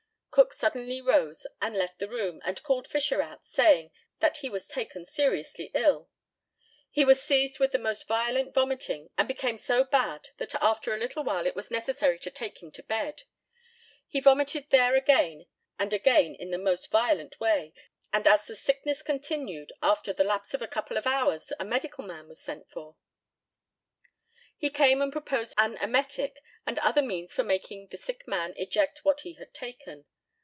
Cook 0.33 0.53
suddenly 0.53 1.01
rose 1.01 1.45
and 1.61 1.75
left 1.75 1.99
the 1.99 2.07
room, 2.07 2.39
and 2.45 2.63
called 2.63 2.87
Fisher 2.87 3.21
out, 3.21 3.43
saying 3.45 3.91
that 4.21 4.37
he 4.37 4.49
was 4.49 4.65
taken 4.65 5.05
seriously 5.05 5.69
ill. 5.73 6.09
He 6.89 7.03
was 7.03 7.21
seized 7.21 7.59
with 7.59 7.77
most 7.77 8.07
violent 8.07 8.53
vomiting, 8.53 9.09
and 9.17 9.27
became 9.27 9.57
so 9.57 9.83
bad 9.83 10.29
that 10.37 10.55
after 10.63 10.93
a 10.93 10.97
little 10.97 11.25
while 11.25 11.45
it 11.45 11.53
was 11.53 11.69
necessary 11.69 12.17
to 12.19 12.31
take 12.31 12.63
him 12.63 12.71
to 12.71 12.81
bed. 12.83 13.23
He 14.07 14.21
vomited 14.21 14.69
there 14.69 14.95
again 14.95 15.47
and 15.77 15.91
again 15.91 16.35
in 16.35 16.49
the 16.49 16.57
most 16.57 16.89
violent 16.89 17.37
way, 17.41 17.73
and 18.13 18.25
as 18.25 18.45
the 18.45 18.55
sickness 18.55 19.01
continued 19.01 19.73
after 19.83 20.13
the 20.13 20.23
lapse 20.23 20.53
of 20.53 20.61
a 20.61 20.67
couple 20.67 20.95
of 20.95 21.05
hours 21.05 21.51
a 21.59 21.65
medical 21.65 22.05
man 22.05 22.29
was 22.29 22.39
sent 22.39 22.69
for. 22.69 22.95
He 24.55 24.69
came 24.69 25.01
and 25.01 25.11
proposed 25.11 25.55
an 25.57 25.75
emetic 25.81 26.41
and 26.65 26.79
other 26.79 27.01
means 27.01 27.33
for 27.33 27.43
making 27.43 27.87
the 27.87 27.97
sick 27.97 28.25
man 28.29 28.53
eject 28.55 29.03
what 29.03 29.21
he 29.21 29.33
had 29.33 29.53
taken. 29.53 30.05